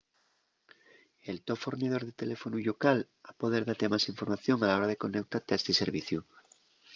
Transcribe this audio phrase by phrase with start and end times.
[1.29, 5.01] el to fornidor de teléfonu llocal ha poder date más información a la hora de
[5.05, 6.19] coneutate a esti serviciu